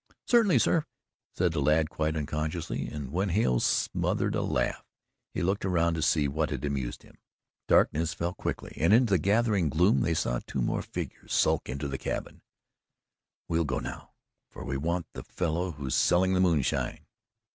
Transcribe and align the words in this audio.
"Certainly, 0.25 0.57
sir," 0.57 0.85
said 1.31 1.51
the 1.51 1.61
lad 1.61 1.91
quite 1.91 2.15
unconsciously, 2.15 2.87
and 2.87 3.11
when 3.11 3.29
Hale 3.29 3.59
smothered 3.59 4.33
a 4.33 4.41
laugh, 4.41 4.83
he 5.31 5.43
looked 5.43 5.63
around 5.63 5.93
to 5.93 6.01
see 6.01 6.27
what 6.27 6.49
had 6.49 6.65
amused 6.65 7.03
him. 7.03 7.19
Darkness 7.67 8.11
fell 8.15 8.33
quickly, 8.33 8.73
and 8.77 8.93
in 8.93 9.05
the 9.05 9.19
gathering 9.19 9.69
gloom 9.69 9.99
they 10.01 10.15
saw 10.15 10.39
two 10.47 10.59
more 10.63 10.81
figures 10.81 11.33
skulk 11.33 11.69
into 11.69 11.87
the 11.87 11.99
cabin. 11.99 12.41
"We'll 13.47 13.63
go 13.63 13.77
now 13.77 14.13
for 14.49 14.65
we 14.65 14.75
want 14.75 15.05
the 15.13 15.21
fellow 15.21 15.73
who's 15.73 15.93
selling 15.93 16.33
the 16.33 16.39
moonshine." 16.39 17.05